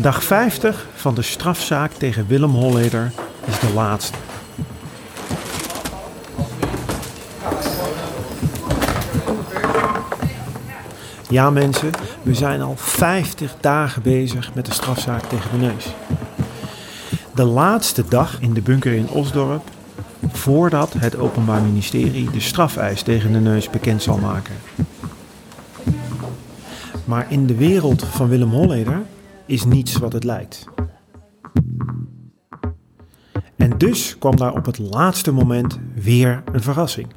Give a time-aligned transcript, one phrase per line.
[0.00, 3.12] Dag 50 van de strafzaak tegen Willem Holleder
[3.46, 4.16] is de laatste.
[11.28, 11.90] Ja mensen,
[12.22, 15.86] we zijn al 50 dagen bezig met de strafzaak tegen de neus.
[17.34, 19.62] De laatste dag in de bunker in Osdorp
[20.32, 24.54] voordat het Openbaar Ministerie de strafeis tegen de neus bekend zal maken.
[27.04, 29.02] Maar in de wereld van Willem Holleder
[29.50, 30.66] is niets wat het lijkt.
[33.56, 37.08] En dus kwam daar op het laatste moment weer een verrassing.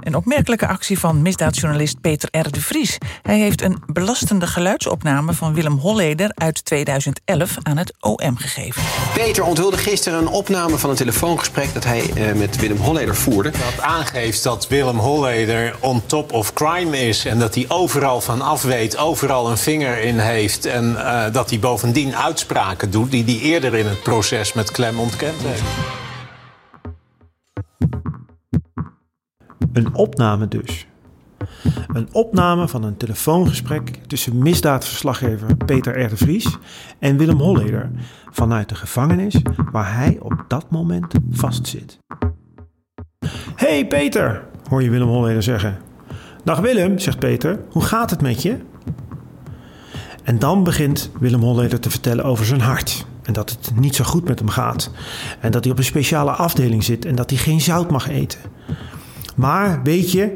[0.00, 2.50] Een opmerkelijke actie van misdaadjournalist Peter R.
[2.50, 2.98] de Vries.
[3.22, 8.82] Hij heeft een belastende geluidsopname van Willem Holleder uit 2011 aan het OM gegeven.
[9.14, 13.50] Peter onthulde gisteren een opname van een telefoongesprek dat hij eh, met Willem Holleder voerde.
[13.50, 18.40] Dat aangeeft dat Willem Holleder on top of crime is en dat hij overal van
[18.40, 23.24] af weet, overal een vinger in heeft en uh, dat hij bovendien uitspraken doet die
[23.24, 26.01] hij eerder in het proces met Klem ontkend heeft.
[29.72, 30.86] Een opname dus.
[31.92, 36.16] Een opname van een telefoongesprek tussen misdaadverslaggever Peter R.
[36.16, 36.58] Vries
[36.98, 37.90] en Willem Holleder
[38.30, 39.42] vanuit de gevangenis
[39.72, 41.98] waar hij op dat moment vastzit.
[43.56, 45.78] Hey Peter, hoor je Willem Holleder zeggen.
[46.44, 48.56] Dag Willem, zegt Peter, hoe gaat het met je?
[50.22, 53.06] En dan begint Willem Holleder te vertellen over zijn hart.
[53.22, 54.90] En dat het niet zo goed met hem gaat.
[55.40, 58.40] En dat hij op een speciale afdeling zit en dat hij geen zout mag eten.
[59.36, 60.34] Maar weet je,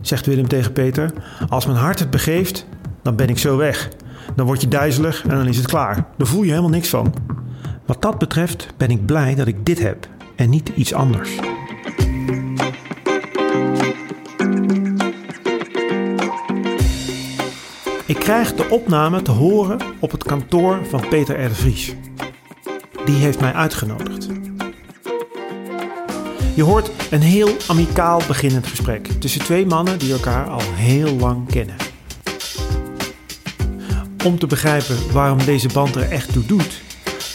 [0.00, 1.12] zegt Willem tegen Peter,
[1.48, 2.66] als mijn hart het begeeft,
[3.02, 3.88] dan ben ik zo weg.
[4.36, 6.06] Dan word je duizelig en dan is het klaar.
[6.16, 7.14] Dan voel je helemaal niks van.
[7.86, 11.30] Wat dat betreft ben ik blij dat ik dit heb en niet iets anders.
[18.06, 21.48] Ik krijg de opname te horen op het kantoor van Peter R.
[21.48, 21.94] de Vries.
[23.04, 24.28] Die heeft mij uitgenodigd.
[26.54, 31.50] Je hoort een heel amicaal beginnend gesprek tussen twee mannen die elkaar al heel lang
[31.50, 31.76] kennen.
[34.24, 36.82] Om te begrijpen waarom deze band er echt toe doet,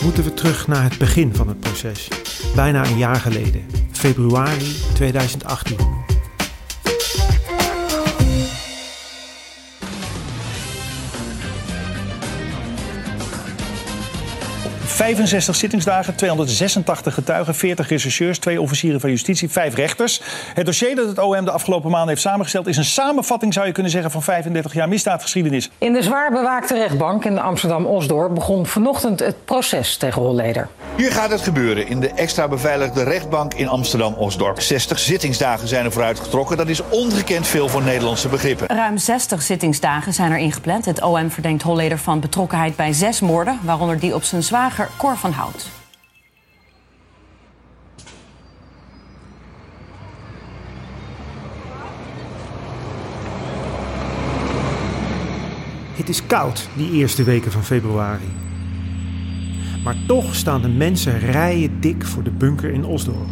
[0.02, 2.08] moeten we terug naar het begin van het proces,
[2.56, 6.05] bijna een jaar geleden, februari 2018.
[15.06, 20.22] 65 zittingsdagen, 286 getuigen, 40 rechercheurs, twee officieren van justitie, vijf rechters.
[20.54, 23.72] Het dossier dat het OM de afgelopen maanden heeft samengesteld is een samenvatting, zou je
[23.72, 25.70] kunnen zeggen, van 35 jaar misdaadgeschiedenis.
[25.78, 30.68] In de zwaar bewaakte rechtbank in Amsterdam-Osdorp begon vanochtend het proces tegen Holleder.
[30.98, 34.62] Hier gaat het gebeuren in de extra beveiligde rechtbank in Amsterdam-Osdorp.
[34.62, 36.58] 60 zittingsdagen zijn er vooruitgetrokken.
[36.58, 38.68] Dat is ongekend veel voor Nederlandse begrippen.
[38.68, 40.86] Ruim 60 zittingsdagen zijn er ingepland.
[40.86, 45.18] Het OM verdenkt Holleder van betrokkenheid bij zes moorden, waaronder die op zijn zwager Cor
[45.18, 45.68] van Hout.
[55.96, 58.45] Het is koud die eerste weken van februari.
[59.86, 63.30] Maar toch staan de mensen rijen dik voor de bunker in Osdorp.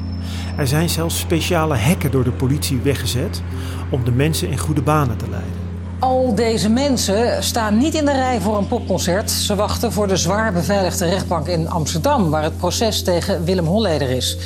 [0.58, 3.42] Er zijn zelfs speciale hekken door de politie weggezet
[3.90, 5.52] om de mensen in goede banen te leiden.
[6.00, 9.32] Al deze mensen staan niet in de rij voor een popconcert.
[9.32, 14.10] Ze wachten voor de zwaar beveiligde rechtbank in Amsterdam, waar het proces tegen Willem Holleder
[14.10, 14.38] is.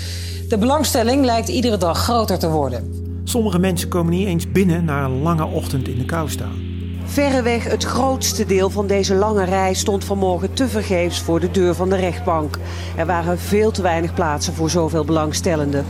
[0.50, 3.06] De belangstelling lijkt iedere dag groter te worden.
[3.24, 6.67] Sommige mensen komen niet eens binnen na een lange ochtend in de kou staan.
[7.08, 11.90] Verreweg het grootste deel van deze lange rij stond vanmorgen tevergeefs voor de deur van
[11.90, 12.58] de rechtbank.
[12.96, 15.86] Er waren veel te weinig plaatsen voor zoveel belangstellenden.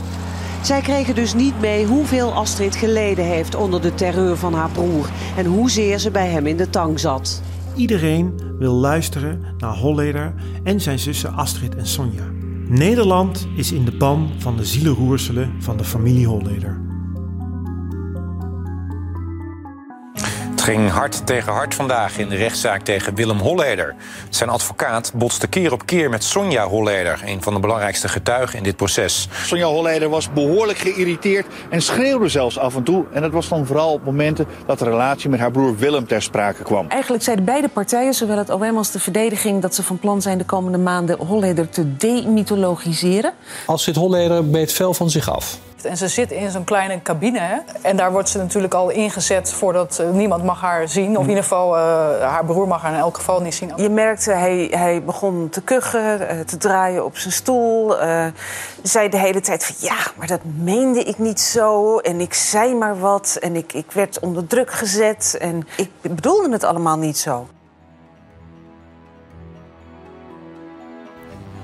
[0.62, 5.08] Zij kregen dus niet mee hoeveel Astrid geleden heeft onder de terreur van haar broer
[5.36, 7.42] en hoezeer ze bij hem in de tang zat.
[7.74, 12.24] Iedereen wil luisteren naar Holleder en zijn zussen Astrid en Sonja.
[12.68, 16.87] Nederland is in de ban van de zielenroerselen van de familie Holleder.
[20.68, 23.94] Ging hard tegen hard vandaag in de rechtszaak tegen Willem Holleder.
[24.30, 28.64] Zijn advocaat botste keer op keer met Sonja Holleder, een van de belangrijkste getuigen in
[28.64, 29.28] dit proces.
[29.44, 33.04] Sonja Holleder was behoorlijk geïrriteerd en schreeuwde zelfs af en toe.
[33.12, 36.22] En dat was dan vooral op momenten dat de relatie met haar broer Willem ter
[36.22, 36.88] sprake kwam.
[36.88, 40.38] Eigenlijk zeiden beide partijen, zowel het OM als de verdediging, dat ze van plan zijn
[40.38, 43.32] de komende maanden Holleder te demythologiseren.
[43.66, 45.58] Als zit Holleder beet veel van zich af.
[45.84, 47.38] En ze zit in zo'n kleine cabine.
[47.38, 47.56] Hè?
[47.82, 51.16] En daar wordt ze natuurlijk al ingezet voordat uh, niemand mag haar zien.
[51.16, 51.80] Of in ieder geval, uh,
[52.20, 53.72] haar broer mag haar in elk geval niet zien.
[53.76, 57.94] Je merkte, hij, hij begon te kuchen, uh, te draaien op zijn stoel.
[58.82, 61.98] zei de hele tijd van, ja, maar dat meende ik niet zo.
[61.98, 63.38] En ik zei maar wat.
[63.40, 65.36] En ik, ik werd onder druk gezet.
[65.40, 67.48] En ik bedoelde het allemaal niet zo.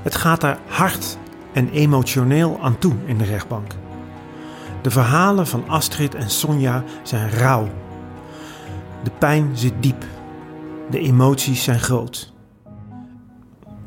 [0.02, 1.19] Het gaat daar hard
[1.52, 3.72] en emotioneel aan toe in de rechtbank.
[4.84, 7.69] De verhalen van Astrid en Sonja zijn rauw.
[9.02, 10.04] De pijn zit diep.
[10.90, 12.32] De emoties zijn groot.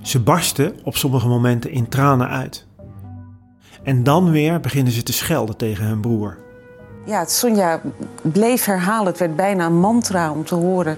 [0.01, 2.67] Ze barsten op sommige momenten in tranen uit.
[3.83, 6.37] En dan weer beginnen ze te schelden tegen hun broer.
[7.07, 7.81] Ja, Sonja
[8.21, 9.07] bleef herhalen.
[9.07, 10.97] Het werd bijna een mantra om te horen.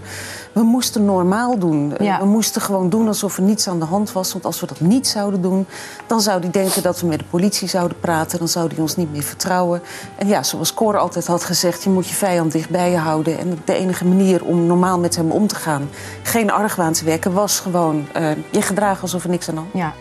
[0.52, 1.94] We moesten normaal doen.
[2.00, 2.20] Ja.
[2.20, 4.32] We moesten gewoon doen alsof er niets aan de hand was.
[4.32, 5.66] Want als we dat niet zouden doen,
[6.08, 8.40] dan zou hij denken dat we met de politie zouden praten.
[8.40, 9.82] Dan zou hij ons niet meer vertrouwen.
[10.16, 13.40] En ja, zoals Cor altijd had gezegd, je moet je vijand dichtbij je houden.
[13.40, 15.90] En de enige manier om normaal met hem om te gaan,
[16.24, 19.74] geen argwaan te wekken, was gewoon uh, je gedragen alsof er niks aan de hand
[19.74, 19.82] was.
[19.82, 19.94] Ja.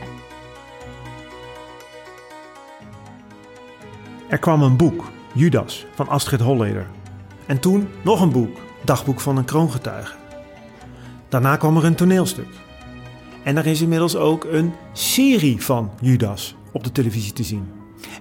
[4.28, 5.04] Er kwam een boek
[5.34, 6.86] Judas van Astrid Holleder.
[7.46, 10.14] En toen nog een boek, Dagboek van een kroongetuige.
[11.28, 12.48] Daarna kwam er een toneelstuk.
[13.44, 17.68] En er is inmiddels ook een serie van Judas op de televisie te zien.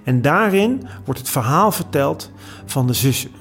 [0.03, 2.31] En daarin wordt het verhaal verteld
[2.65, 3.31] van de zussen,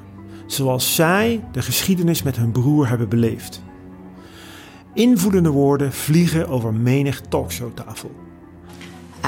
[0.47, 3.63] zoals zij de geschiedenis met hun broer hebben beleefd.
[4.95, 8.26] Invoedende woorden vliegen over menig talkshowtafel.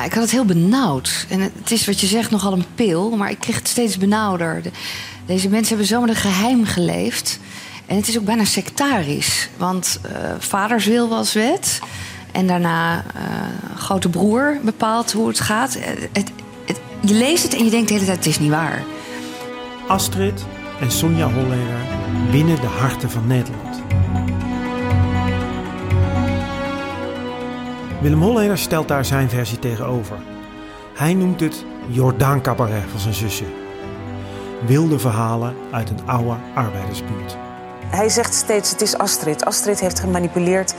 [0.05, 1.27] Ik had het heel benauwd.
[1.29, 4.63] En het is wat je zegt nogal een pil, maar ik kreeg het steeds benauwder.
[5.27, 7.39] deze mensen hebben zo met een geheim geleefd.
[7.87, 9.49] En het is ook bijna sectarisch.
[9.57, 11.81] Want uh, vaders wil was wet.
[12.33, 13.03] En daarna uh,
[13.77, 15.75] grote broer bepaalt hoe het gaat.
[15.81, 16.31] Het,
[16.65, 18.85] het, je leest het en je denkt de hele tijd, het is niet waar.
[19.87, 20.45] Astrid
[20.81, 21.81] en Sonja Holleder
[22.31, 23.68] winnen de harten van Nederland.
[28.01, 30.17] Willem Holleder stelt daar zijn versie tegenover.
[30.95, 33.45] Hij noemt het Jordaan Cabaret van zijn zusje.
[34.67, 37.37] Wilde verhalen uit een oude arbeidersbuurt.
[37.91, 39.45] Hij zegt steeds, het is Astrid.
[39.45, 40.75] Astrid heeft gemanipuleerd.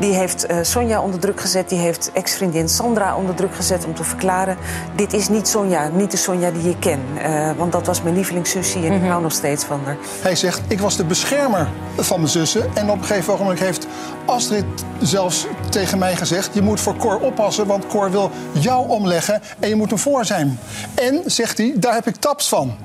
[0.00, 1.68] Die heeft uh, Sonja onder druk gezet.
[1.68, 4.56] Die heeft ex-vriendin Sandra onder druk gezet om te verklaren...
[4.96, 7.00] dit is niet Sonja, niet de Sonja die je ken.
[7.16, 9.96] Uh, want dat was mijn lievelingssusje en ik hou nog steeds van haar.
[10.20, 12.70] Hij zegt, ik was de beschermer van mijn zussen.
[12.74, 13.86] En op een gegeven moment heeft
[14.24, 14.64] Astrid
[15.00, 16.54] zelfs tegen mij gezegd...
[16.54, 19.42] je moet voor Cor oppassen, want Cor wil jou omleggen...
[19.58, 20.58] en je moet hem voor zijn.
[20.94, 22.76] En, zegt hij, daar heb ik taps van.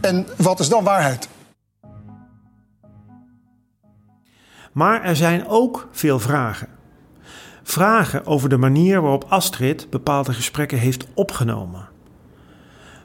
[0.00, 1.28] En wat is dan waarheid?
[4.72, 6.68] Maar er zijn ook veel vragen.
[7.62, 11.88] Vragen over de manier waarop Astrid bepaalde gesprekken heeft opgenomen.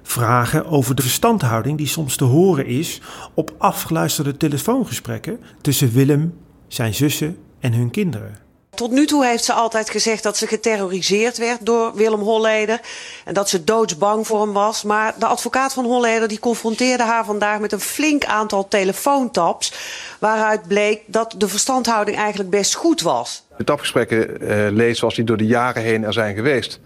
[0.02, 3.02] Vragen over de verstandhouding die soms te horen is
[3.34, 8.45] op afgeluisterde telefoongesprekken tussen Willem, zijn zussen en hun kinderen.
[8.76, 12.80] Tot nu toe heeft ze altijd gezegd dat ze geterroriseerd werd door Willem Holleder.
[13.26, 14.84] En dat ze doodsbang voor hem was.
[14.84, 19.74] Maar de advocaat van Holleder die confronteerde haar vandaag met een flink aantal telefoontaps.
[20.20, 23.44] Waaruit bleek dat de verstandhouding eigenlijk best goed was.
[23.58, 26.80] De tapgesprekken uh, lees zoals die door de jaren heen er zijn geweest.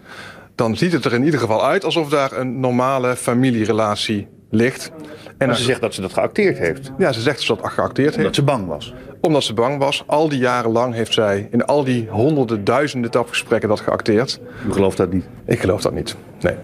[0.54, 4.90] Dan ziet het er in ieder geval uit alsof daar een normale familierelatie ligt.
[5.38, 6.90] En maar ze zegt dat ze dat geacteerd heeft.
[6.98, 8.16] Ja, ze zegt dat ze dat geacteerd heeft.
[8.16, 8.94] Omdat ze bang was.
[9.20, 10.02] Omdat ze bang was.
[10.06, 14.40] Al die jaren lang heeft zij in al die honderden, duizenden tapgesprekken dat geacteerd.
[14.68, 15.24] U gelooft dat niet?
[15.44, 16.54] Ik geloof dat niet, nee.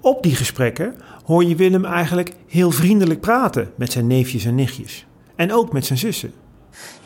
[0.00, 0.94] Op die gesprekken
[1.24, 5.06] hoor je Willem eigenlijk heel vriendelijk praten met zijn neefjes en nichtjes.
[5.36, 6.32] En ook met zijn zussen.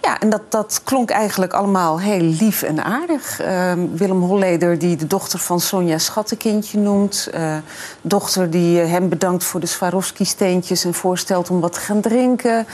[0.02, 3.40] Ja, en dat, dat klonk eigenlijk allemaal heel lief en aardig.
[3.40, 7.28] Uh, Willem Holleder, die de dochter van Sonja Schattenkindje noemt.
[7.35, 7.56] Uh,
[8.00, 10.85] dochter die hem bedankt voor de Swarovski-steentjes...
[10.85, 12.66] en voorstelt om wat te gaan drinken.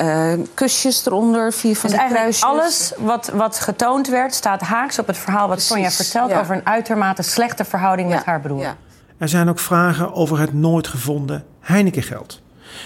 [0.00, 2.44] Uh, kusjes eronder, vier van dus de kruisjes.
[2.44, 4.34] alles wat, wat getoond werd...
[4.34, 6.30] staat haaks op het verhaal wat Precies, Sonja vertelt...
[6.30, 6.40] Ja.
[6.40, 8.60] over een uitermate slechte verhouding ja, met haar broer.
[8.60, 8.76] Ja.
[9.18, 12.40] Er zijn ook vragen over het nooit gevonden Heinekengeld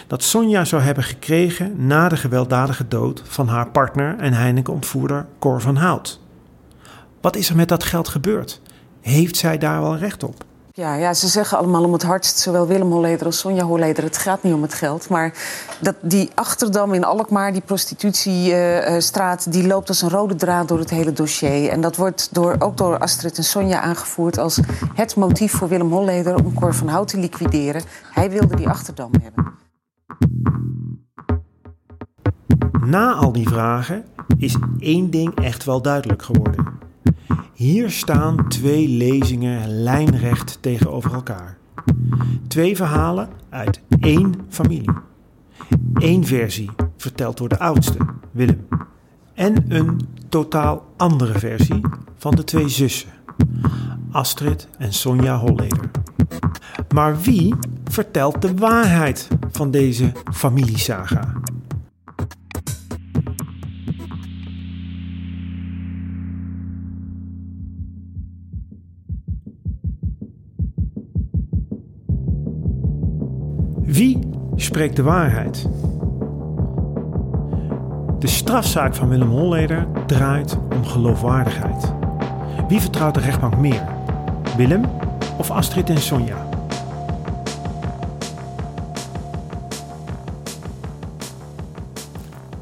[0.07, 5.61] dat Sonja zou hebben gekregen na de gewelddadige dood van haar partner en Heineken-ontvoerder Cor
[5.61, 6.21] van Hout.
[7.21, 8.61] Wat is er met dat geld gebeurd?
[9.01, 10.45] Heeft zij daar wel recht op?
[10.77, 14.05] Ja, ja, ze zeggen allemaal om het hardst, zowel Willem Holleder als Sonja Holleder.
[14.05, 15.09] Het gaat niet om het geld.
[15.09, 15.33] Maar
[15.81, 19.53] dat, die Achterdam in Alkmaar, die prostitutiestraat...
[19.53, 21.69] die loopt als een rode draad door het hele dossier.
[21.69, 24.39] En dat wordt door, ook door Astrid en Sonja aangevoerd...
[24.39, 24.61] als
[24.95, 27.83] het motief voor Willem Holleder om Cor van Hout te liquideren.
[28.13, 29.64] Hij wilde die Achterdam hebben.
[32.87, 34.05] Na al die vragen
[34.37, 36.67] is één ding echt wel duidelijk geworden.
[37.53, 41.57] Hier staan twee lezingen lijnrecht tegenover elkaar.
[42.49, 44.91] Twee verhalen uit één familie.
[45.95, 47.97] Eén versie verteld door de oudste,
[48.31, 48.67] Willem.
[49.35, 51.81] En een totaal andere versie
[52.17, 53.11] van de twee zussen,
[54.11, 55.91] Astrid en Sonja Holleder.
[56.95, 61.33] Maar wie vertelt de waarheid van deze familiesaga?
[73.95, 74.19] Wie
[74.57, 75.69] spreekt de waarheid?
[78.19, 81.93] De strafzaak van Willem Holleder draait om geloofwaardigheid.
[82.69, 83.89] Wie vertrouwt de rechtbank meer?
[84.57, 84.85] Willem
[85.39, 86.49] of Astrid en Sonja?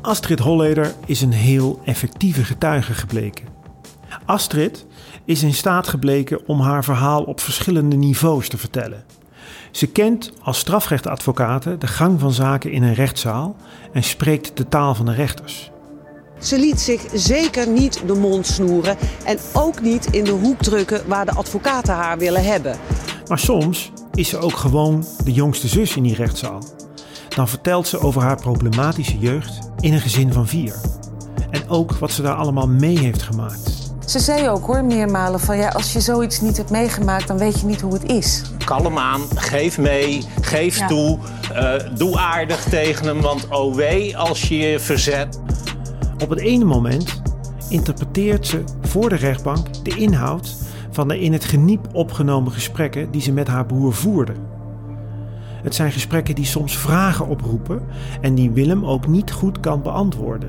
[0.00, 3.46] Astrid Holleder is een heel effectieve getuige gebleken.
[4.24, 4.86] Astrid
[5.24, 9.04] is in staat gebleken om haar verhaal op verschillende niveaus te vertellen.
[9.72, 13.56] Ze kent als strafrechtadvocate de gang van zaken in een rechtszaal
[13.92, 15.70] en spreekt de taal van de rechters.
[16.38, 21.02] Ze liet zich zeker niet de mond snoeren en ook niet in de hoek drukken
[21.06, 22.76] waar de advocaten haar willen hebben.
[23.28, 26.62] Maar soms is ze ook gewoon de jongste zus in die rechtszaal.
[27.28, 30.74] Dan vertelt ze over haar problematische jeugd in een gezin van vier.
[31.50, 33.91] En ook wat ze daar allemaal mee heeft gemaakt.
[34.06, 37.60] Ze zei ook hoor, meermalen van ja, als je zoiets niet hebt meegemaakt, dan weet
[37.60, 38.42] je niet hoe het is.
[38.64, 41.18] Kalm aan, geef mee, geef toe,
[41.52, 45.40] uh, doe aardig tegen hem, want oh wee als je je verzet.
[46.22, 47.22] Op het ene moment
[47.68, 50.54] interpreteert ze voor de rechtbank de inhoud
[50.90, 54.34] van de in het geniep opgenomen gesprekken die ze met haar broer voerde.
[55.62, 57.82] Het zijn gesprekken die soms vragen oproepen
[58.20, 60.48] en die Willem ook niet goed kan beantwoorden.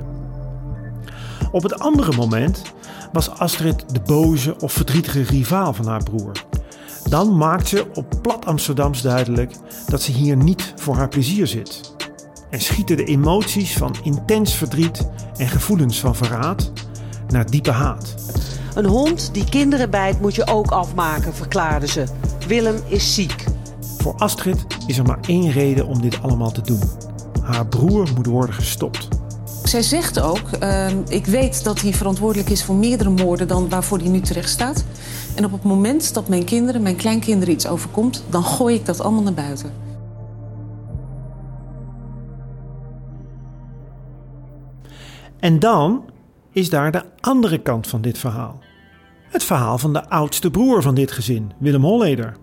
[1.52, 2.62] Op het andere moment
[3.14, 6.32] was Astrid de boze of verdrietige rivaal van haar broer.
[7.10, 9.56] Dan maakt ze op plat Amsterdams duidelijk
[9.88, 11.96] dat ze hier niet voor haar plezier zit.
[12.50, 16.72] En schieten de emoties van intens verdriet en gevoelens van verraad
[17.28, 18.16] naar diepe haat.
[18.76, 22.04] Een hond die kinderen bijt moet je ook afmaken, verklaarde ze.
[22.48, 23.44] Willem is ziek.
[23.98, 26.82] Voor Astrid is er maar één reden om dit allemaal te doen.
[27.42, 29.08] Haar broer moet worden gestopt.
[29.64, 33.98] Zij zegt ook, uh, ik weet dat hij verantwoordelijk is voor meerdere moorden dan waarvoor
[33.98, 34.86] hij nu terecht staat.
[35.36, 39.02] En op het moment dat mijn kinderen, mijn kleinkinderen iets overkomt, dan gooi ik dat
[39.02, 39.72] allemaal naar buiten.
[45.40, 46.06] En dan
[46.52, 48.60] is daar de andere kant van dit verhaal.
[49.30, 52.43] Het verhaal van de oudste broer van dit gezin, Willem Holleder.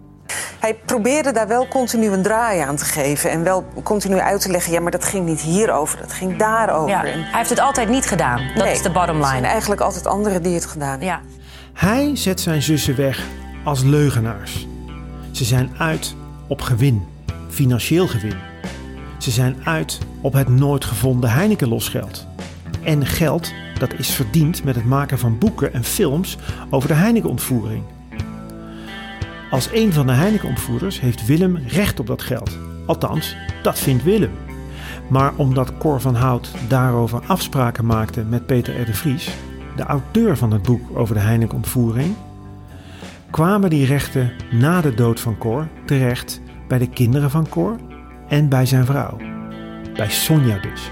[0.61, 3.31] Hij probeerde daar wel continu een draai aan te geven.
[3.31, 6.88] En wel continu uit te leggen, ja, maar dat ging niet hierover, dat ging daarover.
[6.90, 8.47] Ja, hij heeft het altijd niet gedaan.
[8.55, 9.47] Dat Nee, is de bottom Het zijn line.
[9.47, 11.07] eigenlijk altijd anderen die het gedaan hebben.
[11.07, 11.21] Ja.
[11.73, 13.23] Hij zet zijn zussen weg
[13.64, 14.67] als leugenaars.
[15.31, 16.14] Ze zijn uit
[16.49, 17.07] op gewin,
[17.49, 18.37] financieel gewin.
[19.19, 22.26] Ze zijn uit op het nooit gevonden Heineken-losgeld.
[22.85, 26.38] En geld dat is verdiend met het maken van boeken en films
[26.71, 27.83] over de Heineken-ontvoering.
[29.50, 32.59] Als een van de Heineken-ontvoerders heeft Willem recht op dat geld.
[32.87, 34.33] Althans, dat vindt Willem.
[35.09, 38.85] Maar omdat Cor van Hout daarover afspraken maakte met Peter R.
[38.85, 39.30] de Vries,
[39.76, 42.14] de auteur van het boek over de Heineken-ontvoering,
[43.30, 47.76] kwamen die rechten na de dood van Cor terecht bij de kinderen van Cor
[48.28, 49.16] en bij zijn vrouw.
[49.95, 50.90] Bij Sonja dus.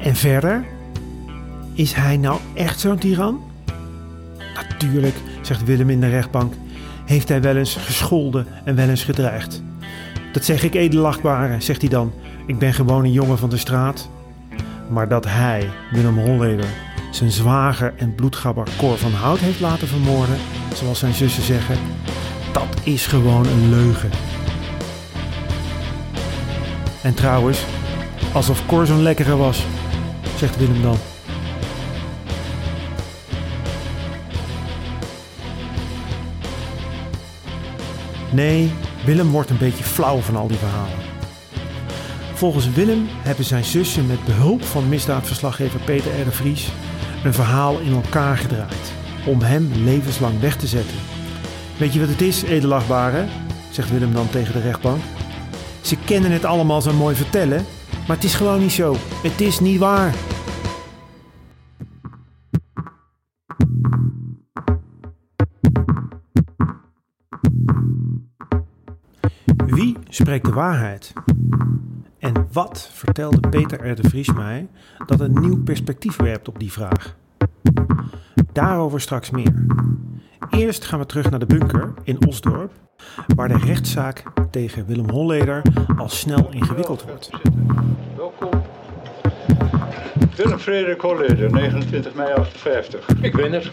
[0.00, 0.64] En verder,
[1.80, 3.40] is hij nou echt zo'n tiran?
[4.54, 6.54] Natuurlijk, zegt Willem in de rechtbank,
[7.04, 9.62] heeft hij wel eens gescholden en wel eens gedreigd.
[10.32, 12.12] Dat zeg ik edelachtbare, zegt hij dan.
[12.46, 14.08] Ik ben gewoon een jongen van de straat.
[14.88, 16.68] Maar dat hij, Willem Holleder,
[17.10, 20.36] zijn zwager en bloedgabber Cor van Hout heeft laten vermoorden,
[20.74, 21.76] zoals zijn zussen zeggen,
[22.52, 24.10] dat is gewoon een leugen.
[27.02, 27.64] En trouwens,
[28.32, 29.66] alsof Cor zo'n lekkere was,
[30.36, 30.96] zegt Willem dan.
[38.32, 38.72] Nee,
[39.04, 40.98] Willem wordt een beetje flauw van al die verhalen.
[42.34, 46.24] Volgens Willem hebben zijn zussen met behulp van misdaadverslaggever Peter R.
[46.24, 46.68] de Vries
[47.24, 48.92] een verhaal in elkaar gedraaid
[49.26, 50.96] om hem levenslang weg te zetten.
[51.76, 53.24] Weet je wat het is, edelachtbare?
[53.70, 55.02] zegt Willem dan tegen de rechtbank.
[55.80, 57.66] Ze kennen het allemaal zo mooi vertellen,
[58.06, 58.96] maar het is gewoon niet zo.
[59.22, 60.14] Het is niet waar.
[70.20, 71.12] Spreekt de waarheid?
[72.18, 73.94] En wat vertelde Peter R.
[73.94, 74.68] de Vries mij
[75.06, 77.16] dat een nieuw perspectief werpt op die vraag?
[78.52, 79.64] Daarover straks meer.
[80.50, 82.72] Eerst gaan we terug naar de bunker in Osdorp,
[83.34, 85.62] waar de rechtszaak tegen Willem Holleder
[85.96, 87.30] al snel ingewikkeld wordt.
[88.16, 88.62] Welkom.
[90.36, 93.08] Willem Frederik Holleder, 29 mei 58.
[93.20, 93.72] Ik ben er.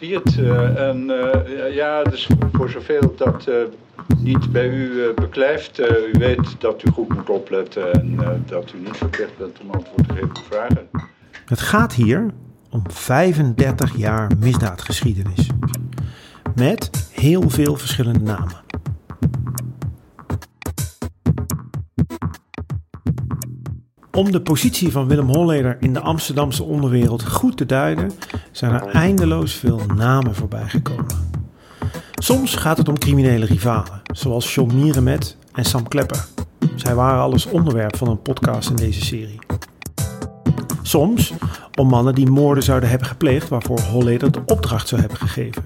[0.00, 0.36] Zie het?
[0.38, 3.54] Uh, en uh, ja, dus voor zoveel dat uh,
[4.18, 8.96] niet bij u beklijft, u weet dat u goed moet opletten en dat u niet
[8.96, 10.88] verplicht bent om antwoord te geven op vragen.
[11.44, 12.30] Het gaat hier
[12.70, 15.46] om 35 jaar misdaadgeschiedenis.
[16.54, 18.64] Met heel veel verschillende namen.
[24.12, 28.10] Om de positie van Willem Holleder in de Amsterdamse onderwereld goed te duiden,
[28.50, 31.26] zijn er eindeloos veel namen voorbij gekomen.
[32.26, 36.26] Soms gaat het om criminele rivalen, zoals John Mierenmet en Sam Klepper.
[36.74, 39.38] Zij waren alles onderwerp van een podcast in deze serie.
[40.82, 41.32] Soms
[41.74, 45.64] om mannen die moorden zouden hebben gepleegd waarvoor Holleder de opdracht zou hebben gegeven.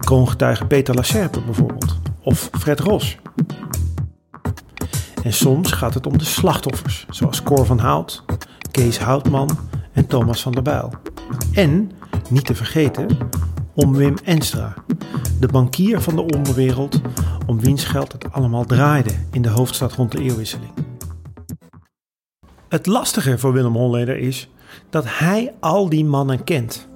[0.00, 3.18] Kroongetuige Peter Lacerpe bijvoorbeeld, of Fred Ros.
[5.22, 8.24] En soms gaat het om de slachtoffers, zoals Cor van Hout,
[8.70, 9.58] Kees Houtman
[9.92, 10.92] en Thomas van der Bijl.
[11.52, 11.90] En,
[12.30, 13.06] niet te vergeten,
[13.74, 14.74] om Wim Enstra,
[15.40, 17.00] de bankier van de onderwereld,
[17.46, 20.70] om wiens geld het allemaal draaide in de hoofdstad rond de eeuwwisseling.
[22.68, 24.48] Het lastige voor Willem Holleder is
[24.90, 26.88] dat hij al die mannen kent.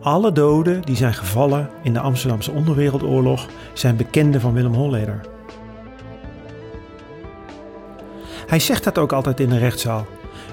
[0.00, 5.20] Alle doden die zijn gevallen in de Amsterdamse onderwereldoorlog zijn bekenden van Willem Holleder.
[8.46, 10.06] Hij zegt dat ook altijd in de rechtszaal.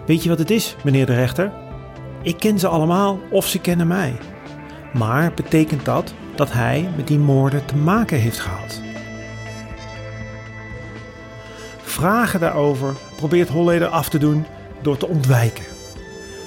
[0.05, 1.51] Weet je wat het is, meneer de rechter?
[2.21, 4.13] Ik ken ze allemaal of ze kennen mij.
[4.93, 8.81] Maar betekent dat dat hij met die moorden te maken heeft gehad?
[11.81, 14.45] Vragen daarover probeert Holleder af te doen
[14.81, 15.63] door te ontwijken.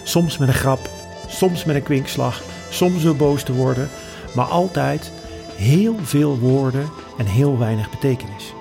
[0.03, 0.91] Soms met een grap,
[1.29, 3.89] soms met een kwinkslag, soms door boos te worden,
[4.35, 5.13] maar altijd
[5.57, 6.89] heel veel woorden
[7.19, 8.55] en heel weinig betekenis.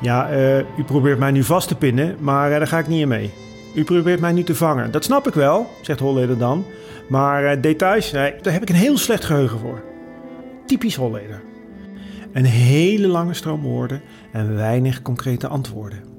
[0.00, 3.00] Ja, uh, u probeert mij nu vast te pinnen, maar uh, daar ga ik niet
[3.00, 3.30] in mee.
[3.74, 4.90] U probeert mij nu te vangen.
[4.90, 6.64] Dat snap ik wel, zegt Holleder dan.
[7.08, 9.82] Maar uh, details, nee, daar heb ik een heel slecht geheugen voor.
[10.66, 11.42] Typisch Holleder.
[12.32, 16.12] Een hele lange stroom woorden en weinig concrete antwoorden.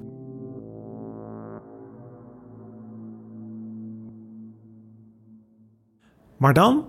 [6.38, 6.86] Maar dan,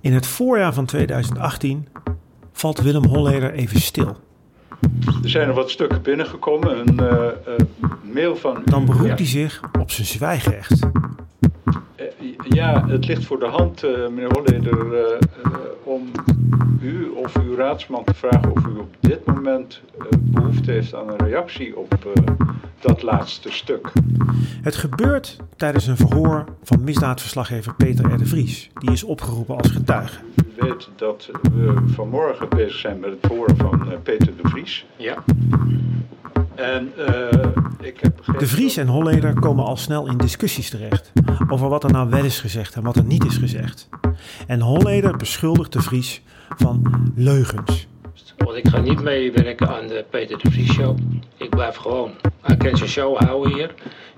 [0.00, 1.88] in het voorjaar van 2018,
[2.52, 4.16] valt Willem Holleder even stil.
[5.22, 6.78] Er zijn er wat stukken binnengekomen.
[6.78, 8.62] Een uh, uh, mail van.
[8.64, 10.86] Dan beroept hij zich op zijn zwijgrecht.
[12.48, 15.18] Ja, het ligt voor de hand, meneer Holleder,
[15.82, 16.10] om
[16.82, 19.80] u of uw raadsman te vragen of u op dit moment
[20.20, 21.94] behoefte heeft aan een reactie op
[22.80, 23.92] dat laatste stuk.
[24.62, 28.18] Het gebeurt tijdens een verhoor van misdaadverslaggever Peter R.
[28.18, 28.70] de Vries.
[28.74, 30.20] Die is opgeroepen als getuige.
[30.36, 34.86] U weet dat we vanmorgen bezig zijn met het verhoor van Peter de Vries.
[34.96, 35.24] Ja.
[36.58, 37.06] En uh,
[37.80, 41.12] ik heb De Vries en Holleder komen al snel in discussies terecht
[41.48, 43.88] over wat er nou wel is gezegd en wat er niet is gezegd.
[44.46, 46.22] En Holleder beschuldigt de Vries
[46.56, 47.86] van leugens.
[48.36, 50.98] Want ik ga niet meewerken aan de Peter de Vries show.
[51.36, 52.10] Ik blijf gewoon.
[52.40, 53.74] Hij kan zijn show houden hier.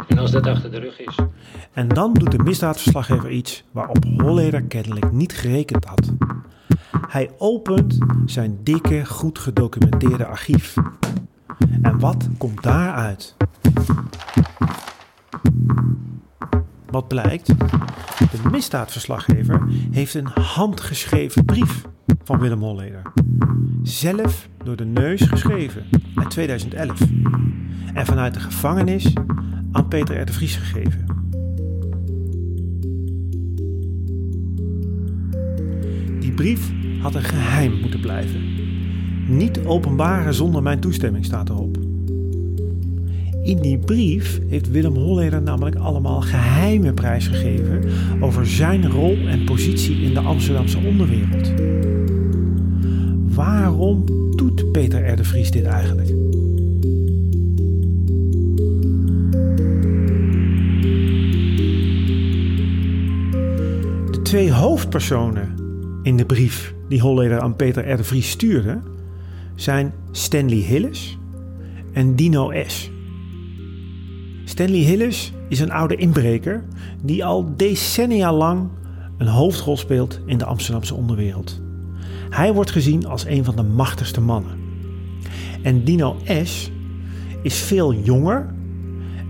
[0.09, 1.14] En als dat achter de rug is.
[1.72, 6.12] En dan doet de misdaadverslaggever iets waarop Holleder kennelijk niet gerekend had.
[7.09, 10.74] Hij opent zijn dikke, goed gedocumenteerde archief.
[11.82, 13.36] En wat komt daaruit?
[16.86, 17.46] Wat blijkt?
[17.46, 21.84] De misdaadverslaggever heeft een handgeschreven brief
[22.24, 23.02] van Willem Holleder.
[23.82, 27.00] Zelf door de neus geschreven uit 2011.
[27.94, 29.12] En vanuit de gevangenis
[29.72, 30.24] aan Peter R.
[30.24, 31.04] de Vries gegeven.
[36.20, 38.60] Die brief had een geheim moeten blijven.
[39.31, 41.77] Niet openbaren zonder mijn toestemming staat erop.
[43.43, 47.83] In die brief heeft Willem Holleder namelijk allemaal geheime prijsgegeven
[48.21, 51.53] over zijn rol en positie in de Amsterdamse onderwereld.
[53.35, 54.05] Waarom
[54.37, 55.16] doet Peter R.
[55.16, 56.12] de Vries dit eigenlijk?
[64.23, 65.55] twee hoofdpersonen
[66.03, 67.97] in de brief die Holleder aan Peter R.
[67.97, 68.81] de Vries stuurde
[69.61, 71.18] zijn Stanley Hillis
[71.92, 72.90] en Dino S.
[74.44, 76.64] Stanley Hillis is een oude inbreker
[77.03, 78.68] die al decennia lang
[79.18, 81.61] een hoofdrol speelt in de Amsterdamse onderwereld.
[82.31, 84.59] Hij wordt gezien als een van de machtigste mannen.
[85.62, 86.70] En Dino S.
[87.42, 88.55] is veel jonger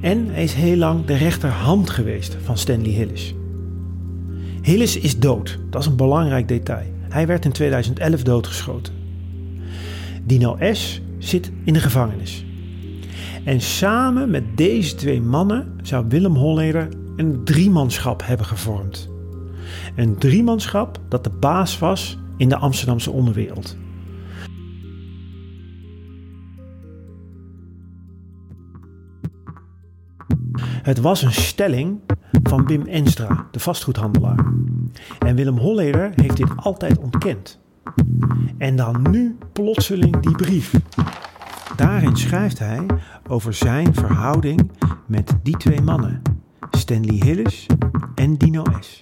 [0.00, 3.34] en hij is heel lang de rechterhand geweest van Stanley Hillis.
[4.62, 6.86] Hillis is dood, dat is een belangrijk detail.
[7.08, 8.99] Hij werd in 2011 doodgeschoten.
[10.30, 11.00] Dino S.
[11.18, 12.44] zit in de gevangenis.
[13.44, 19.08] En samen met deze twee mannen zou Willem Holleder een driemanschap hebben gevormd.
[19.96, 23.76] Een driemanschap dat de baas was in de Amsterdamse onderwereld.
[30.62, 32.00] Het was een stelling
[32.42, 34.52] van Wim Enstra, de vastgoedhandelaar.
[35.18, 37.60] En Willem Holleder heeft dit altijd ontkend.
[38.58, 40.72] En dan nu plotseling die brief.
[41.76, 42.86] Daarin schrijft hij
[43.28, 44.70] over zijn verhouding
[45.06, 46.22] met die twee mannen,
[46.70, 47.66] Stanley Hillis
[48.14, 48.98] en Dino S.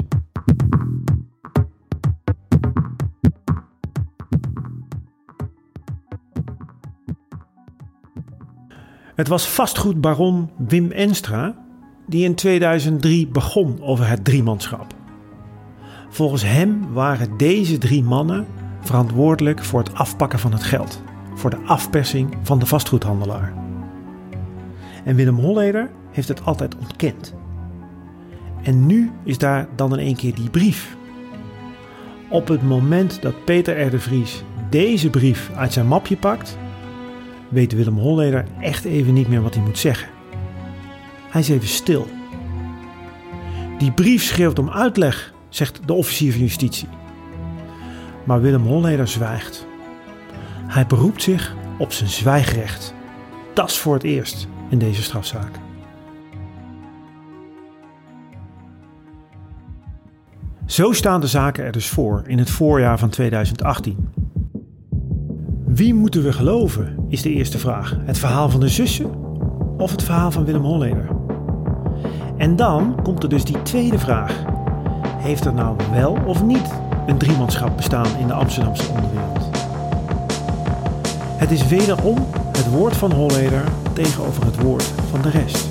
[9.15, 11.67] Het was vastgoedbaron Wim Enstra
[12.07, 14.95] die in 2003 begon over het driemanschap.
[16.09, 18.47] Volgens hem waren deze drie mannen
[18.81, 21.03] verantwoordelijk voor het afpakken van het geld,
[21.35, 23.53] voor de afpersing van de vastgoedhandelaar.
[25.05, 27.35] En Willem Holleder heeft het altijd ontkend.
[28.63, 30.97] En nu is daar dan in één keer die brief.
[32.29, 33.91] Op het moment dat Peter R.
[33.91, 36.59] de Vries deze brief uit zijn mapje pakt,
[37.49, 40.09] weet Willem Holleder echt even niet meer wat hij moet zeggen.
[41.31, 42.07] Hij is even stil.
[43.79, 46.89] Die brief schreeuwt om uitleg, zegt de officier van justitie.
[48.29, 49.67] Maar Willem Holleder zwijgt.
[50.67, 52.95] Hij beroept zich op zijn zwijgrecht.
[53.55, 55.51] Dat is voor het eerst in deze strafzaak.
[60.67, 64.09] Zo staan de zaken er dus voor in het voorjaar van 2018.
[65.67, 67.97] Wie moeten we geloven, is de eerste vraag.
[68.01, 69.11] Het verhaal van de zussen
[69.77, 71.09] of het verhaal van Willem Holleder?
[72.37, 74.45] En dan komt er dus die tweede vraag.
[75.19, 79.49] Heeft er nou wel of niet een driemanschap bestaan in de Amsterdamse onderwereld?
[81.37, 85.67] Het is wederom het woord van Holleder tegenover het woord van de rest.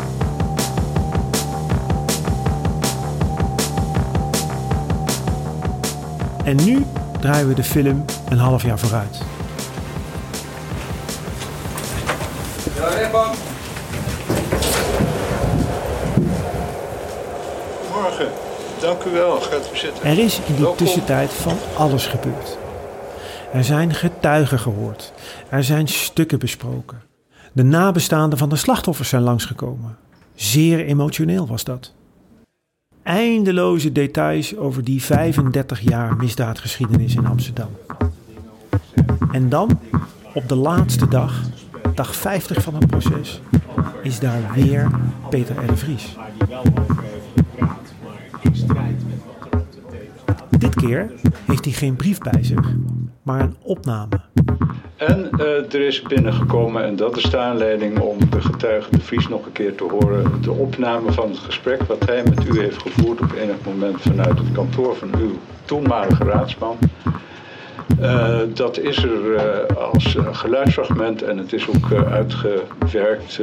[6.44, 6.86] En nu
[7.20, 9.26] draaien we de film een half jaar vooruit
[13.08, 13.36] rechtbank.
[17.94, 18.30] Morgen.
[18.88, 19.42] Dank u wel.
[19.42, 20.04] Gaat u zitten.
[20.04, 22.58] Er is in die tussentijd van alles gebeurd.
[23.54, 25.14] Er zijn getuigen gehoord.
[25.50, 27.02] Er zijn stukken besproken.
[27.54, 29.98] De nabestaanden van de slachtoffers zijn langsgekomen.
[30.36, 31.94] Zeer emotioneel was dat.
[33.04, 37.70] Eindeloze details over die 35 jaar misdaadgeschiedenis in Amsterdam.
[39.32, 39.80] En dan,
[40.34, 41.42] op de laatste dag,
[41.96, 43.42] dag 50 van het proces,
[44.04, 44.92] is daar weer
[45.30, 45.68] Peter R.
[45.68, 46.16] de Vries.
[50.78, 51.12] Keer
[51.46, 52.76] heeft hij geen brief bij zich,
[53.24, 54.20] maar een opname.
[54.96, 59.28] En eh, er is binnengekomen, en dat is de aanleiding om de getuige de Vries
[59.28, 62.82] nog een keer te horen, de opname van het gesprek wat hij met u heeft
[62.82, 65.32] gevoerd op enig moment vanuit het kantoor van uw
[65.66, 66.78] toenmalige raadsman.
[68.02, 73.40] Eh, dat is er eh, als geluidsfragment en het is ook uitgewerkt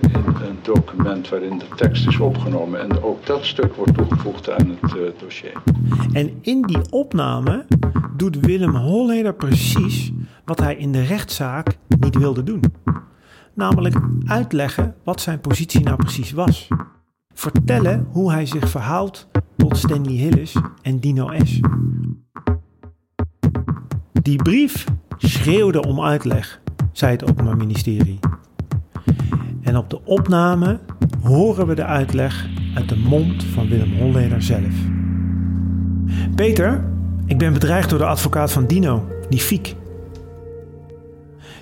[0.00, 0.24] in
[0.74, 2.80] document waarin de tekst is opgenomen.
[2.80, 5.52] En ook dat stuk wordt toegevoegd aan het eh, dossier.
[6.12, 7.66] En in die opname
[8.16, 10.12] doet Willem Holleder precies
[10.44, 12.60] wat hij in de rechtszaak niet wilde doen.
[13.54, 16.68] Namelijk uitleggen wat zijn positie nou precies was.
[17.34, 21.60] Vertellen hoe hij zich verhoudt tot Stanley Hillis en Dino S.
[24.12, 24.84] Die brief
[25.18, 26.60] schreeuwde om uitleg,
[26.92, 28.18] zei het Openbaar Ministerie.
[29.68, 30.78] En op de opname
[31.22, 34.74] horen we de uitleg uit de mond van Willem Holleder zelf.
[36.34, 36.84] Peter,
[37.26, 39.74] ik ben bedreigd door de advocaat van Dino, die Fiek.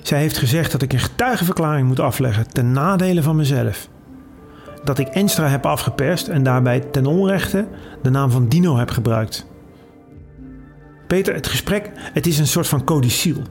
[0.02, 3.88] Zij heeft gezegd dat ik een getuigenverklaring moet afleggen ten nadele van mezelf.
[4.84, 7.68] Dat ik Enstra heb afgeperst en daarbij ten onrechte
[8.02, 9.46] de naam van Dino heb gebruikt.
[11.06, 13.42] Peter, het gesprek, het is een soort van codicil.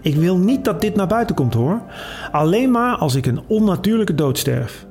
[0.00, 1.80] Ik wil niet dat dit naar buiten komt hoor.
[2.32, 4.86] Alleen maar als ik een onnatuurlijke dood sterf.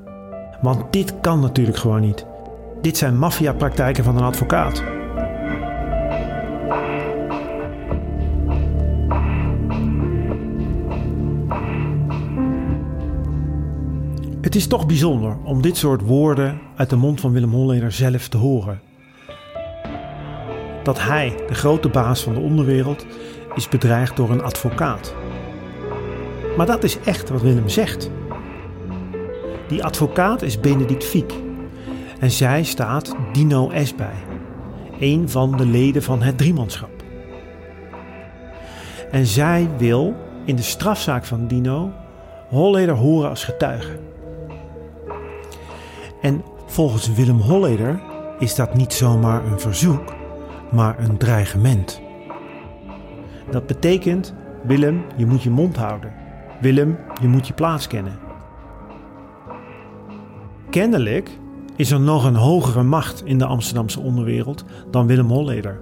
[0.61, 2.25] Want dit kan natuurlijk gewoon niet.
[2.81, 4.83] Dit zijn maffiapraktijken van een advocaat.
[14.41, 18.27] Het is toch bijzonder om dit soort woorden uit de mond van Willem Holleder zelf
[18.27, 18.79] te horen.
[20.83, 23.05] Dat hij, de grote baas van de onderwereld,
[23.55, 25.15] is bedreigd door een advocaat.
[26.57, 28.11] Maar dat is echt wat Willem zegt.
[29.67, 31.33] Die advocaat is Benedict Fiek.
[32.19, 34.15] En zij staat Dino S bij,
[34.99, 37.03] een van de leden van het driemanschap.
[39.11, 40.15] En zij wil
[40.45, 41.91] in de strafzaak van Dino
[42.49, 43.99] Holleder horen als getuige.
[46.21, 48.01] En volgens Willem Holleder
[48.39, 50.13] is dat niet zomaar een verzoek,
[50.71, 52.01] maar een dreigement.
[53.49, 56.13] Dat betekent, Willem, je moet je mond houden.
[56.61, 58.19] Willem, je moet je plaats kennen.
[60.69, 61.29] Kennelijk
[61.75, 65.79] is er nog een hogere macht in de Amsterdamse onderwereld dan Willem Holleder.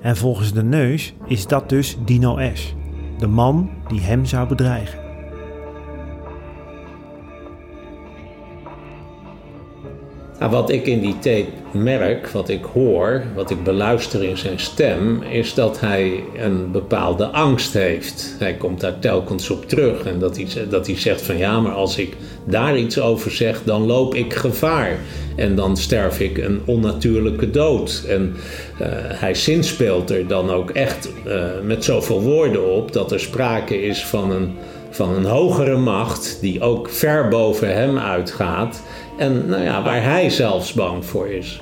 [0.00, 2.74] En volgens de neus is dat dus Dino S.,
[3.18, 5.01] de man die hem zou bedreigen.
[10.42, 14.58] Nou, wat ik in die tape merk, wat ik hoor, wat ik beluister in zijn
[14.58, 18.36] stem, is dat hij een bepaalde angst heeft.
[18.38, 21.72] Hij komt daar telkens op terug en dat hij, dat hij zegt van ja, maar
[21.72, 24.98] als ik daar iets over zeg, dan loop ik gevaar.
[25.36, 28.04] En dan sterf ik een onnatuurlijke dood.
[28.08, 28.34] En
[28.80, 33.82] uh, hij zinspeelt er dan ook echt uh, met zoveel woorden op dat er sprake
[33.82, 34.52] is van een,
[34.92, 38.82] van een hogere macht die ook ver boven hem uitgaat.
[39.18, 41.60] En nou ja, waar hij zelfs bang voor is.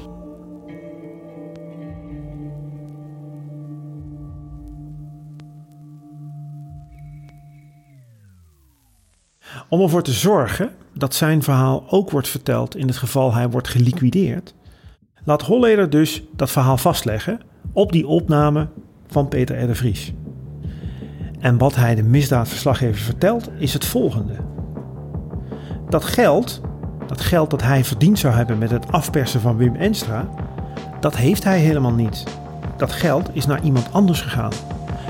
[9.68, 13.68] Om ervoor te zorgen dat zijn verhaal ook wordt verteld in het geval hij wordt
[13.68, 14.54] geliquideerd,
[15.24, 17.40] laat Holleder dus dat verhaal vastleggen
[17.72, 18.68] op die opname
[19.06, 19.74] van Peter R.
[19.74, 20.12] Vries.
[21.40, 24.34] En wat hij de misdaadverslaggever vertelt is het volgende.
[25.88, 26.60] Dat geld,
[27.06, 30.28] dat geld dat hij verdiend zou hebben met het afpersen van Wim Enstra,
[31.00, 32.24] dat heeft hij helemaal niet.
[32.76, 34.52] Dat geld is naar iemand anders gegaan.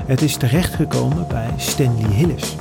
[0.05, 2.55] Het is terechtgekomen bij Stanley Hillis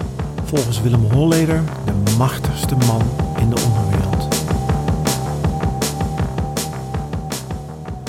[0.45, 3.03] volgens Willem Holleder de machtigste man
[3.39, 4.29] in de onderwereld.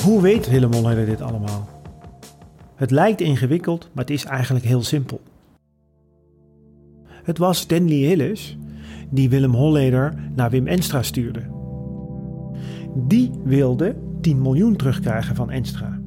[0.03, 1.67] Hoe weet Willem Holleder dit allemaal?
[2.75, 5.21] Het lijkt ingewikkeld, maar het is eigenlijk heel simpel.
[7.23, 8.57] Het was Stanley Hillis
[9.09, 11.41] die Willem Holleder naar Wim Enstra stuurde.
[13.07, 15.99] Die wilde 10 miljoen terugkrijgen van Enstra.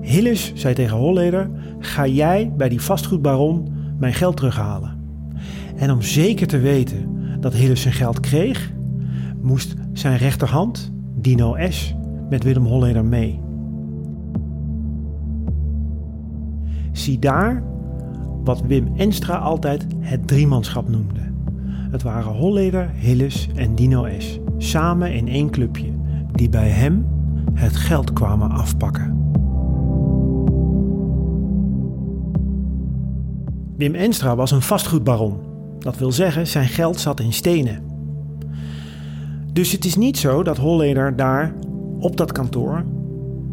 [0.00, 5.02] Hillis zei tegen Holleder: Ga jij bij die vastgoedbaron mijn geld terughalen.
[5.76, 7.08] En om zeker te weten
[7.40, 8.72] dat Hillis zijn geld kreeg,
[9.42, 11.94] moest zijn rechterhand, Dino S.,
[12.28, 13.40] met Willem Holleder mee.
[16.92, 17.62] Zie daar
[18.44, 21.32] wat Wim Enstra altijd het driemanschap noemde.
[21.90, 24.38] Het waren Holleder, Hillis en Dino S.
[24.58, 25.92] Samen in één clubje,
[26.32, 27.06] die bij hem
[27.54, 29.22] het geld kwamen afpakken.
[33.76, 35.36] Wim Enstra was een vastgoedbaron.
[35.78, 37.82] Dat wil zeggen, zijn geld zat in stenen.
[39.52, 41.54] Dus het is niet zo dat Holleder daar
[41.98, 42.84] op dat kantoor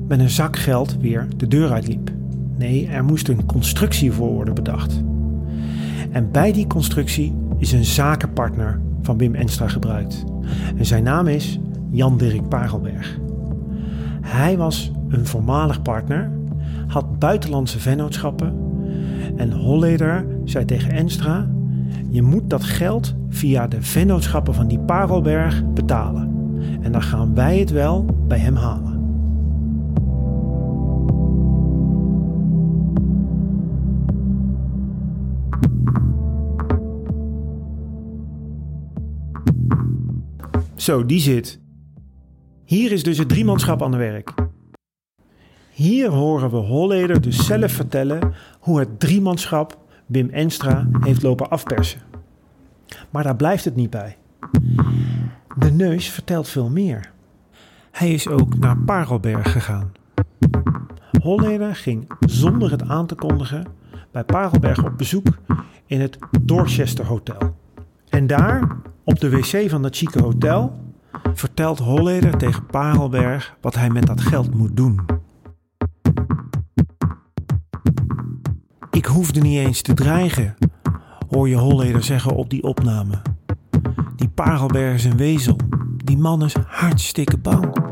[0.08, 2.12] met een zak geld weer de deur uitliep.
[2.58, 5.04] Nee, er moest een constructie voor worden bedacht.
[6.12, 10.24] En bij die constructie is een zakenpartner van Wim Enstra gebruikt.
[10.78, 11.60] En zijn naam is
[11.90, 13.20] Jan-Dirk Parelberg.
[14.22, 16.32] Hij was een voormalig partner,
[16.88, 18.70] had buitenlandse vennootschappen
[19.36, 21.50] en Holleder zei tegen Enstra:
[22.10, 26.30] Je moet dat geld via de vennootschappen van die Parelberg betalen.
[26.82, 28.91] En dan gaan wij het wel bij hem halen.
[40.82, 41.60] Zo, die zit.
[42.66, 44.34] Hier is dus het driemanschap aan de werk.
[45.72, 52.02] Hier horen we Holleder dus zelf vertellen hoe het driemanschap Wim Enstra heeft lopen afpersen.
[53.10, 54.18] Maar daar blijft het niet bij.
[55.58, 57.12] De neus vertelt veel meer.
[57.92, 59.92] Hij is ook naar Parelberg gegaan.
[61.22, 63.66] Holleder ging zonder het aan te kondigen
[64.12, 65.28] bij Parelberg op bezoek
[65.86, 67.56] in het Dorchester Hotel.
[68.10, 70.80] En daar, op de wc van dat chique hotel,
[71.34, 75.00] vertelt Holleder tegen Parelberg wat hij met dat geld moet doen.
[78.92, 80.56] Ik hoefde niet eens te dreigen,
[81.30, 83.22] hoor je Holleder zeggen op die opname.
[84.16, 85.56] Die Parelberg is een wezel.
[86.04, 87.91] Die man is hartstikke bang.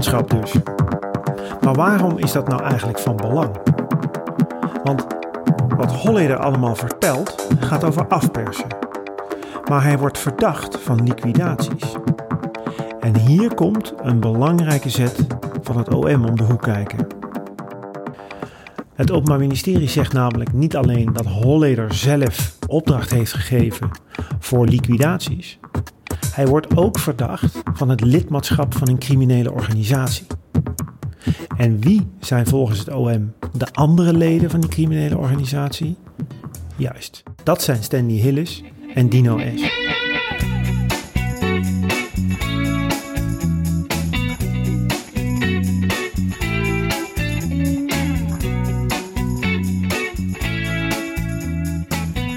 [0.00, 0.52] Dus.
[1.60, 3.56] Maar waarom is dat nou eigenlijk van belang?
[4.84, 5.06] Want
[5.76, 8.66] wat Holleder allemaal vertelt gaat over afpersen.
[9.68, 11.94] Maar hij wordt verdacht van liquidaties.
[13.00, 15.26] En hier komt een belangrijke zet
[15.62, 17.06] van het OM om de hoek kijken.
[18.94, 23.90] Het Openbaar Ministerie zegt namelijk niet alleen dat Holleder zelf opdracht heeft gegeven
[24.38, 25.59] voor liquidaties.
[26.40, 30.26] Hij wordt ook verdacht van het lidmaatschap van een criminele organisatie.
[31.56, 35.96] En wie zijn volgens het OM de andere leden van die criminele organisatie?
[36.76, 38.62] Juist, dat zijn Stanley Hillis
[38.94, 39.62] en Dino S.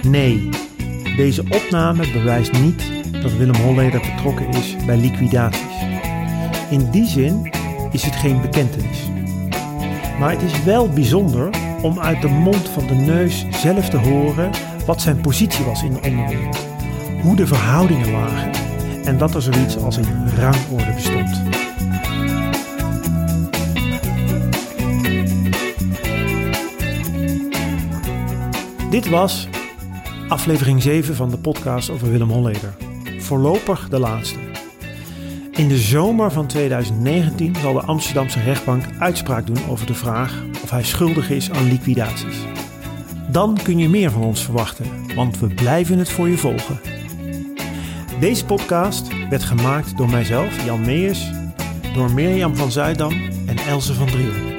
[0.02, 0.50] Nee,
[1.16, 2.93] deze opname bewijst niet
[3.24, 5.76] dat Willem Holleder betrokken is bij liquidaties.
[6.70, 7.52] In die zin
[7.92, 9.00] is het geen bekentenis.
[10.20, 11.50] Maar het is wel bijzonder
[11.82, 14.52] om uit de mond van de neus zelf te horen
[14.86, 16.58] wat zijn positie was in de onderwereld,
[17.22, 18.52] hoe de verhoudingen lagen
[19.04, 21.42] en dat er zoiets als een rangorde bestond.
[28.90, 29.48] Dit was
[30.28, 32.83] aflevering 7 van de podcast over Willem Holleder.
[33.34, 34.40] Voorlopig de laatste.
[35.52, 40.70] In de zomer van 2019 zal de Amsterdamse rechtbank uitspraak doen over de vraag of
[40.70, 42.38] hij schuldig is aan liquidaties.
[43.32, 46.80] Dan kun je meer van ons verwachten, want we blijven het voor je volgen.
[48.20, 51.32] Deze podcast werd gemaakt door mijzelf, Jan Meijers,
[51.94, 53.12] door Mirjam van Zuidam
[53.48, 54.56] en Else van Driel.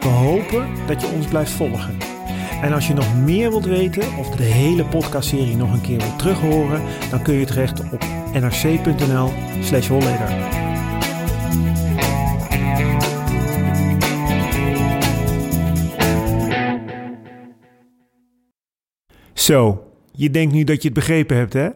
[0.00, 2.15] We hopen dat je ons blijft volgen.
[2.62, 6.18] En als je nog meer wilt weten of de hele podcastserie nog een keer wilt
[6.18, 10.54] terughoren, dan kun je terecht op nrc.nl slash holleder.
[19.32, 21.68] Zo, je denkt nu dat je het begrepen hebt, hè?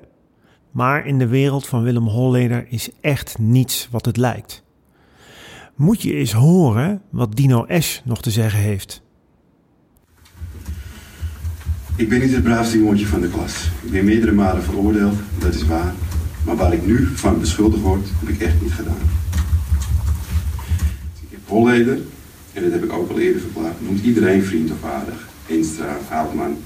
[0.70, 4.64] Maar in de wereld van Willem Holleder is echt niets wat het lijkt.
[5.74, 8.02] Moet je eens horen wat Dino S.
[8.04, 9.02] nog te zeggen heeft.
[12.00, 13.68] Ik ben niet het braafste jongetje van de klas.
[13.82, 15.94] Ik ben meerdere malen veroordeeld, dat is waar.
[16.44, 19.10] Maar waar ik nu van beschuldigd word, heb ik echt niet gedaan.
[21.20, 21.98] Ik heb Holleder,
[22.52, 25.28] en dat heb ik ook al eerder verklaard, noemt iedereen vriend of aardig.
[25.46, 26.56] Enstra, Houtman.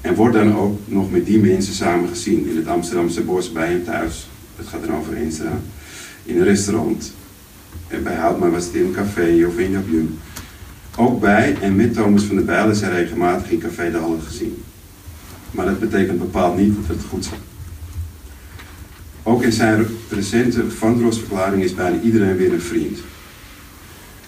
[0.00, 3.70] En wordt dan ook nog met die mensen samen gezien in het Amsterdamse bos bij
[3.70, 4.28] hem thuis.
[4.56, 5.60] Het gaat dan over Enstra.
[6.24, 7.12] In een restaurant.
[7.88, 10.18] En bij Houtman was het in een café of in Jabjum.
[11.00, 14.20] Ook bij en met Thomas van der Bijl is hij regelmatig in Café de Halle
[14.20, 14.62] gezien.
[15.50, 17.38] Maar dat betekent bepaald niet dat het goed zat.
[19.22, 22.98] Ook in zijn recente Vandrossverklaring is bijna iedereen weer een vriend.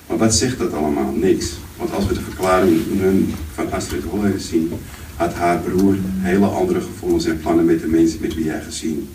[0.07, 1.13] Maar wat zegt dat allemaal?
[1.13, 1.53] Niks.
[1.77, 4.73] Want als we de verklaringen van Astrid Holleder zien,
[5.17, 9.09] had haar broer hele andere gevoelens en plannen met de mensen met wie hij gezien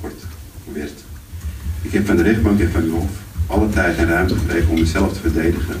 [0.00, 0.26] wordt,
[0.72, 1.04] werd.
[1.82, 3.10] Ik heb van de rechtbank en van uw hof
[3.46, 5.76] alle tijd en ruimte gekregen om mezelf te verdedigen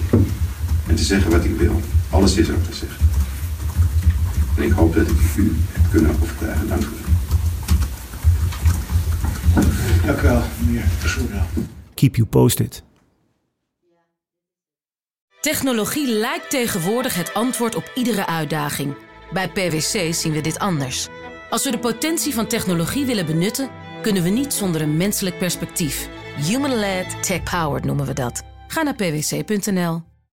[0.86, 1.80] en te zeggen wat ik wil.
[2.10, 3.00] Alles is ook gezegd.
[4.56, 6.68] En ik hoop dat ik u heb kunnen overtuigen.
[6.68, 7.14] Dank u wel.
[10.06, 11.46] Dank u wel, meneer Versoerda.
[11.94, 12.84] Keep you posted.
[15.40, 18.94] Technologie lijkt tegenwoordig het antwoord op iedere uitdaging.
[19.32, 21.08] Bij PwC zien we dit anders.
[21.50, 23.70] Als we de potentie van technologie willen benutten,
[24.02, 26.08] kunnen we niet zonder een menselijk perspectief.
[26.36, 28.42] Human-led, tech-powered noemen we dat.
[28.66, 30.15] Ga naar pwc.nl.